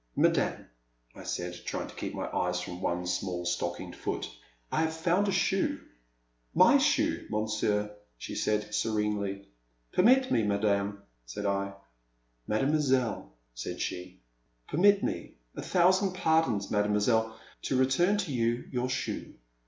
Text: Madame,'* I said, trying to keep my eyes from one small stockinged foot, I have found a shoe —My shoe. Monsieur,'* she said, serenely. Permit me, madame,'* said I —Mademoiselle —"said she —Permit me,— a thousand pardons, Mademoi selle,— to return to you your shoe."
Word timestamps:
Madame,'* 0.15 0.65
I 1.15 1.21
said, 1.21 1.53
trying 1.63 1.87
to 1.87 1.93
keep 1.93 2.15
my 2.15 2.25
eyes 2.35 2.59
from 2.59 2.81
one 2.81 3.05
small 3.05 3.45
stockinged 3.45 3.95
foot, 3.95 4.31
I 4.71 4.81
have 4.81 4.95
found 4.95 5.27
a 5.27 5.31
shoe 5.31 5.79
—My 6.65 6.79
shoe. 6.79 7.27
Monsieur,'* 7.29 7.91
she 8.17 8.33
said, 8.33 8.73
serenely. 8.73 9.47
Permit 9.91 10.31
me, 10.31 10.41
madame,'* 10.41 11.03
said 11.27 11.45
I 11.45 11.75
—Mademoiselle 12.47 13.31
—"said 13.61 13.79
she 13.79 14.19
—Permit 14.69 15.03
me,— 15.03 15.35
a 15.55 15.61
thousand 15.61 16.13
pardons, 16.15 16.71
Mademoi 16.71 17.03
selle,— 17.03 17.39
to 17.61 17.77
return 17.77 18.17
to 18.17 18.33
you 18.33 18.67
your 18.71 18.89
shoe." 18.89 19.35